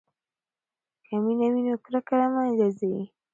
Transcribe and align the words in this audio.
که 1.05 1.13
مینه 1.23 1.47
وي 1.53 1.61
نو 1.67 1.75
کرکه 1.83 2.13
له 2.19 2.27
منځه 2.33 2.67
ځي. 2.79 2.93